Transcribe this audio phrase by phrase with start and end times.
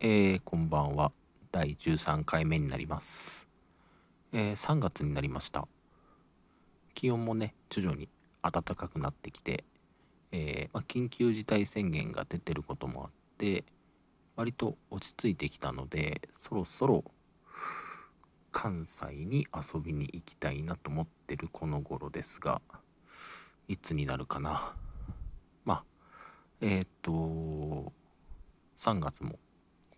[0.00, 1.10] えー、こんばんは。
[1.50, 3.48] 第13回目になります。
[4.32, 5.66] えー、3月になりました。
[6.94, 8.08] 気温もね、徐々に
[8.40, 9.64] 暖かくなってきて、
[10.30, 13.64] えーまあ、緊急事態宣言が出てることもあって、
[14.36, 17.02] 割と落ち着いてきたので、そろそろ
[18.52, 22.62] 関西に遊びに行きたいなと思ってるこの頃ですが、
[23.66, 24.76] いつになるかな。
[25.64, 25.84] まあ、
[26.60, 27.92] えっ、と、
[28.78, 29.40] 3月も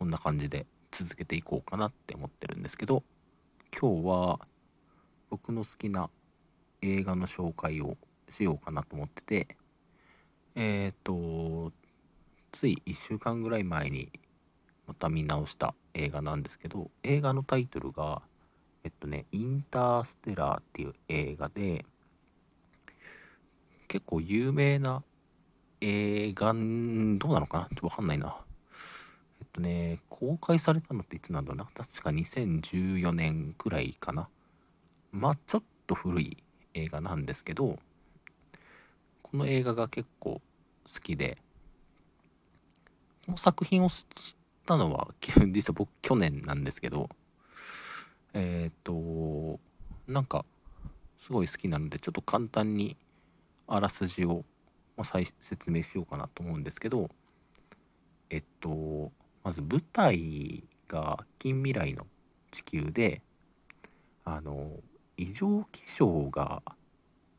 [0.00, 3.02] こんな感じで続けていこうかなって思ってるんですけど
[3.78, 4.40] 今日は
[5.28, 6.08] 僕の好きな
[6.80, 7.98] 映画の紹介を
[8.30, 9.56] しようかなと思ってて
[10.54, 11.70] えっ、と
[12.50, 14.10] つい1週間ぐらい前に
[14.86, 18.22] また見直した映画なんですけど映画のタイトルが
[18.82, 21.84] えっとね「インターステラー」っていう映画で
[23.86, 25.02] 結構有名な
[25.82, 26.64] 映画どう
[27.34, 27.68] なのかな？
[27.68, 28.40] ちょっとわかんないな。
[29.60, 31.64] とね、公開されたのっていつなんだろうな。
[31.64, 34.28] 確か2014年くらいかな。
[35.12, 36.42] まあ、ちょっと古い
[36.74, 37.78] 映画なんですけど、
[39.22, 40.40] この映画が結構
[40.92, 41.38] 好きで、
[43.26, 44.04] この作品を知っ
[44.66, 45.14] たのは、
[45.52, 47.08] 実は僕去年なんですけど、
[48.32, 49.60] えっ、と、
[50.06, 50.44] なんか、
[51.18, 52.96] すごい好きなので、ちょっと簡単に
[53.66, 54.44] あらすじを、
[54.96, 57.10] ま、再説明しようかなと思うんですけど、
[58.30, 62.06] えっと、まず舞台が近未来の
[62.50, 63.22] 地球で
[64.24, 64.80] あの
[65.16, 66.62] 異常気象が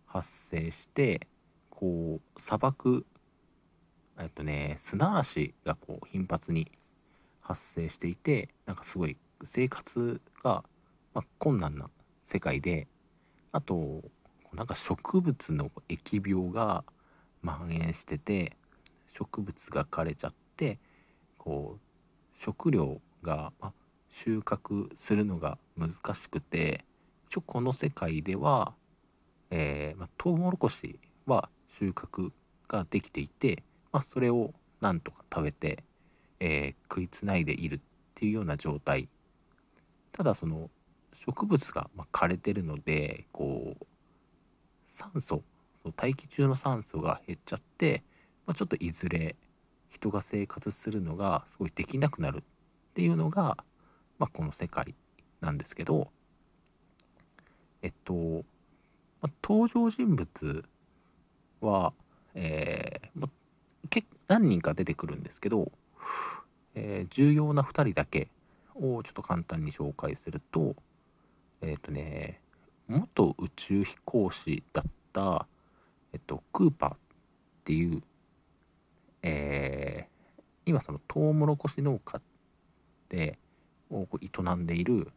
[0.06, 1.28] 発生して
[1.70, 3.06] こう砂漠
[4.20, 6.72] えっとね砂嵐がこう頻発に
[7.40, 10.64] 発生していてなんかすごい生活が、
[11.14, 11.90] まあ、困難な
[12.26, 12.88] 世界で
[13.52, 14.02] あと
[14.54, 16.84] なんか植物の疫病が
[17.44, 18.58] 蔓延してて
[19.08, 20.80] 植物が枯れちゃって
[21.38, 21.91] こう
[22.36, 23.74] 食料が、ま、
[24.10, 26.84] 収穫するのが難しくて
[27.30, 28.74] 一応この世界では、
[29.52, 32.32] えーま、トウモロコシは収穫
[32.68, 35.84] ができていて、ま、それをなんとか食べて、
[36.40, 37.80] えー食いつないでいるっ
[38.16, 39.08] ていうような状態。
[40.12, 40.70] ただその
[41.14, 43.86] 植物が、ま、枯れてるのでこう
[44.88, 45.44] 酸素
[45.96, 48.04] 大気中の酸素が減っちゃって、
[48.46, 49.36] まあ、ちょっといずれ
[49.92, 52.42] 人が生活するのがすごいできなくなるっ
[52.96, 53.58] ていうのが、
[54.18, 54.96] まあ、この世界
[55.42, 56.10] なんですけど
[57.82, 58.14] えっと、
[59.22, 60.66] まあ、登場人物
[61.62, 61.94] は、
[62.36, 65.72] えーまあ、け何人か出てくるんですけど、
[66.76, 68.30] えー重要な2人だけ
[68.76, 70.76] をちょっと簡単に紹介すると
[71.62, 72.40] えっ、とね
[72.88, 75.48] 元宇宙飛行士だった、
[76.14, 76.98] えっと、クーパーっ
[77.64, 78.02] ていう
[79.24, 80.12] えー
[80.64, 82.22] 今そのトウモロコシ農家
[83.10, 83.40] で
[83.90, 85.12] を営んでいる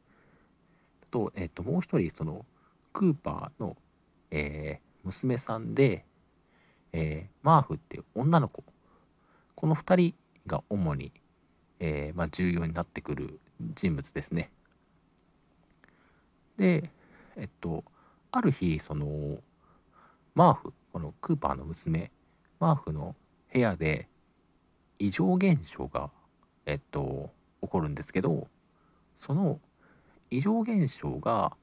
[1.10, 2.44] と,、えー、ともう一人その
[2.92, 3.76] クーパーの、
[4.30, 6.06] えー娘さんで、
[6.92, 8.64] えーマーフっていう女の子
[9.54, 10.14] この2人
[10.46, 11.12] が主に、
[11.78, 13.38] えーまあ、重要になってくる
[13.74, 14.50] 人物ですね。
[16.56, 16.90] で
[17.36, 17.84] えっと
[18.30, 19.38] ある日その
[20.34, 22.10] マーフこのクーパーの娘
[22.60, 23.14] マーフの
[23.54, 24.08] 部屋で
[24.98, 26.10] 異常現象が、
[26.66, 27.30] えっと、
[27.62, 28.48] 起こるんですけど
[29.16, 29.60] その
[30.30, 31.56] 異常現象が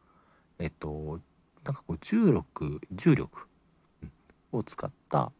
[0.57, 1.19] えっと
[1.65, 3.39] なんかこう重力重力
[4.53, 5.33] を使った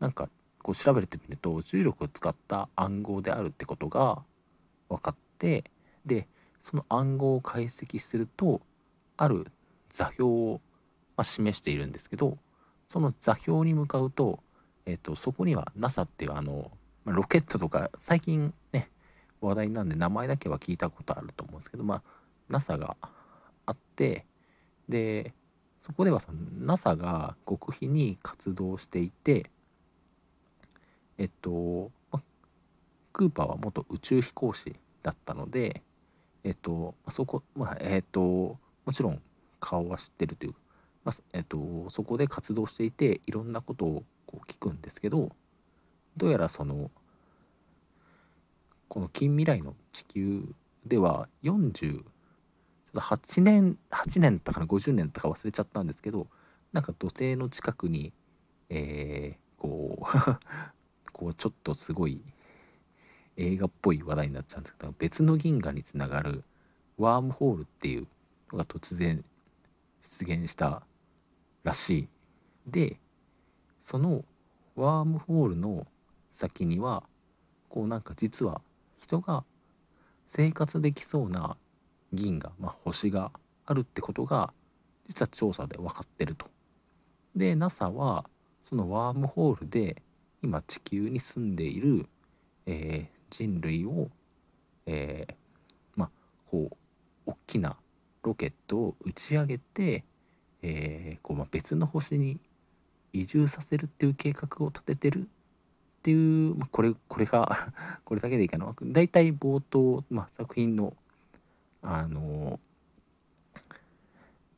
[0.00, 0.28] なんか
[0.60, 4.22] こう調べてみると重力を使った暗号であるってことが
[4.88, 5.64] 分かって
[6.04, 6.26] で
[6.60, 8.60] その暗号を解析すると
[9.16, 9.46] ある
[9.88, 10.60] 座標を、
[11.16, 12.38] ま、示しているんですけど
[12.88, 14.40] その座標に向かうと
[14.86, 16.70] えっとそこには NASA っていうあの
[17.04, 18.90] まあロケットとか最近ね
[19.40, 22.02] 話題なんで名前だけは聞いたことあると思うんですけどまあ
[22.48, 22.96] NASA が
[23.66, 24.26] あって
[24.88, 25.34] で
[25.80, 29.50] そこではその NASA が極秘に活動していて
[31.18, 32.20] えっと、ま
[33.12, 35.82] クーパーは元宇宙飛行士だったので
[36.42, 39.20] えっとそこまあえっともちろん
[39.60, 40.54] 顔は知ってるという
[41.04, 45.30] まあえっと、そこで活動していていろんなことをこう聞くんですけど
[46.16, 46.90] どうやらその
[48.88, 50.44] この近未来の地球
[50.86, 52.02] では40
[52.94, 56.26] 8年8年とかな50年とか忘れちゃったんですけど
[56.72, 58.12] なんか土星の近くに
[58.68, 60.02] えーこう
[61.12, 62.20] こうちょっとすごい
[63.36, 66.42] 映画っぽい話題になっちゃうんですけど別の銀河につながる
[66.98, 68.08] ワームホールっていう
[68.50, 69.24] のが突然
[70.02, 70.82] 出現した
[71.62, 72.08] らしい。
[72.66, 72.98] で
[73.82, 74.24] その
[74.76, 75.86] ワームホールの
[76.32, 77.02] 先には
[77.68, 78.60] こうなんか実は
[78.96, 79.44] 人が
[80.28, 81.56] 生活できそうな
[82.12, 83.32] 銀河、まあ、星が
[83.66, 84.52] あるってことが
[85.06, 86.46] 実は調査で分かってると。
[87.34, 88.24] で NASA は
[88.62, 90.02] そのワームホールで
[90.42, 92.06] 今地球に住んでいる、
[92.66, 94.08] えー、人類を、
[94.86, 95.34] えー、
[95.96, 96.10] まあ
[96.50, 96.70] こ
[97.26, 97.76] う大きな
[98.22, 100.04] ロケットを打ち上げて、
[100.62, 102.38] えーこうまあ、別の星に
[103.12, 105.24] 移住させるっていう計画を立ててるっ
[106.02, 106.14] てい
[106.50, 107.72] う、まあ、これこれが
[108.04, 110.96] これだけでいいかな大体冒頭、まあ、作品の
[111.82, 112.60] あの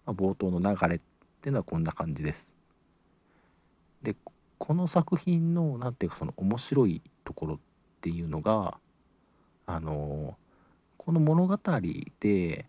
[0.07, 0.99] まあ、冒頭の流れっ
[1.41, 2.55] ていうのはこんな感じです。
[4.03, 4.15] で
[4.59, 7.59] この作品の何ていうかその面白いところっ
[8.03, 8.79] ていうのが
[9.67, 10.37] あの
[10.99, 11.59] この物語
[12.21, 12.67] で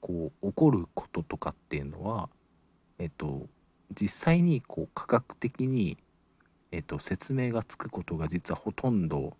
[0.00, 2.28] こう起こることとかっていうのは
[2.98, 3.46] えっと
[3.94, 5.98] 実際にこう科学的に、
[6.72, 9.36] えっと、説明がつくことが実はほとんど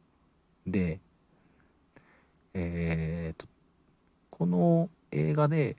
[0.67, 1.01] で
[2.55, 3.47] えー、っと
[4.31, 5.77] この映画で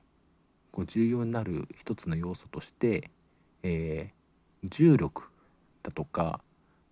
[0.72, 3.10] こう重要になる一つの要素として、
[3.63, 5.24] えー、重力
[5.83, 6.42] だとか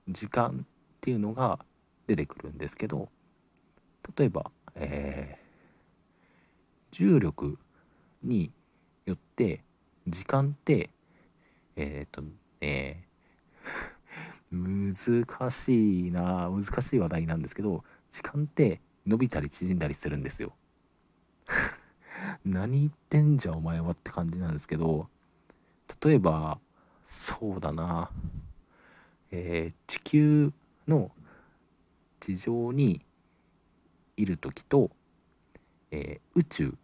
[0.07, 0.67] 時間っ
[1.01, 1.59] ていうのが
[2.07, 3.09] 出てくるんですけど
[4.17, 7.57] 例えば、えー、重力
[8.23, 8.51] に
[9.05, 9.63] よって
[10.07, 10.89] 時間って
[11.75, 12.23] えっ、ー、と
[12.61, 13.07] ね
[14.51, 20.53] 難しいな難しい話題なんですけど時間って伸びたり縮んだりするんですよ。
[22.45, 25.09] 何言ってんじゃお前はって感じなんですけど
[26.01, 26.59] 例えば
[27.05, 28.11] そうだな
[29.35, 30.53] えー、地球
[30.87, 31.11] の
[32.19, 33.01] 地上に
[34.15, 34.91] いる時と、
[35.89, 36.77] えー、宇宙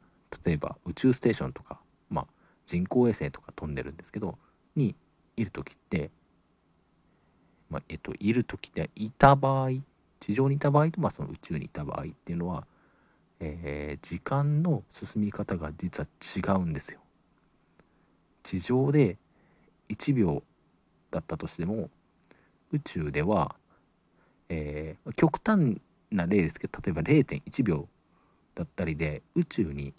[0.43, 2.27] 例えば宇宙ステーションとか、まあ、
[2.65, 4.39] 人工衛星とか飛んでるんですけど
[4.75, 4.95] に
[5.37, 6.11] いる時って、
[7.69, 9.69] まあ、えっといる時っていた場合
[10.19, 12.65] 地上にいた場合と、まあ、その宇宙にいた場合っていうのは、
[13.39, 16.07] えー、時間の進み方が実は
[16.55, 16.99] 違うんですよ。
[18.43, 19.17] 地上で
[19.89, 20.43] 1秒
[21.11, 21.89] だったとしても
[22.71, 23.55] 宇宙では、
[24.49, 25.81] えー、極端
[26.11, 27.87] な例ですけど例えば0.1秒
[28.55, 29.93] だったりで宇宙に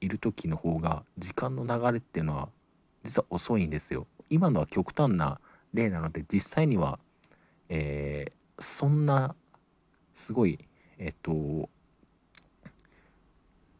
[0.00, 2.48] いる時の方が時間の流れっていうのは
[3.04, 4.06] 実は遅いんですよ。
[4.30, 5.40] 今のは極端な
[5.74, 6.98] 例なので実際には、
[7.68, 9.34] えー、そんな
[10.14, 10.58] すごい
[10.98, 11.68] えっ、と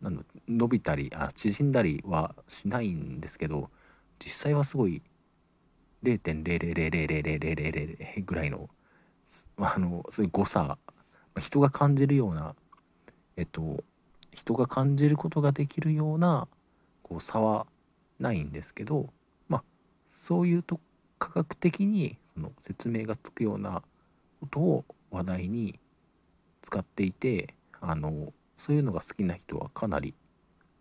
[0.01, 3.71] なん伸びたりあ縮んだりはしないんですけど
[4.19, 5.03] 実際はすごい
[6.03, 8.69] 0.00000000ぐらいの
[9.57, 10.77] あのそういう誤差
[11.39, 12.55] 人が感じるような
[13.37, 13.83] えっと
[14.33, 16.49] 人が感じることができるような
[17.03, 17.67] こう差は
[18.23, 19.11] ないんですけど
[19.49, 19.63] まあ
[20.09, 20.81] そういうと
[21.19, 23.83] 科学的にその説明がつくような
[24.41, 25.79] ことを話題に
[26.63, 30.15] 使っていてあのそういうのが好きな人はかなり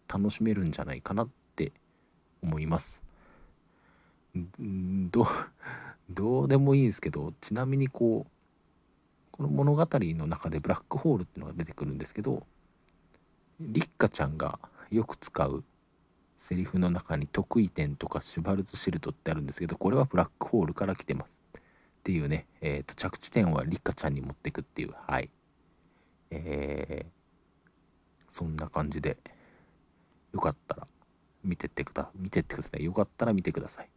[0.07, 1.71] 楽しめるんじゃないかなって
[2.43, 3.01] 思います。
[5.11, 5.27] ど
[6.09, 8.31] どうでもいいんですけどちなみにこう
[9.31, 12.43] この物語の中でブラックホールっていうのが出てくるんですけど
[13.59, 14.59] リッカちゃんが
[14.89, 15.63] よく使う
[16.41, 21.35] セリフの中に得意点とかシュバルツシルトってあるんですけどこれはブラックホールから来てます。
[21.53, 21.61] っ
[22.03, 25.29] ていうね、えーと、着地点はリッカちゃんに持っていくっていうはい。
[26.31, 27.71] えー、
[28.31, 29.17] そんな感じで
[30.33, 30.87] よかったら
[31.43, 32.83] 見てってください見てってください。
[32.83, 33.89] よかったら見てください。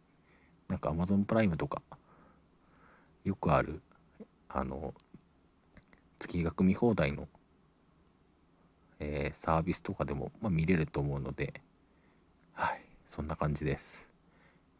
[0.67, 1.81] なんか Amazon プライムとか
[3.23, 3.81] よくある
[4.49, 4.93] あの
[6.19, 7.27] 月額見放題の、
[8.99, 11.59] えー、サービスとかでも、まあ、見れると思うので
[13.07, 14.09] そんな感じです、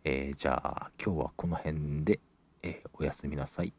[0.03, 2.19] えー、じゃあ今日はこの辺で、
[2.63, 3.73] えー、おやすみなさい。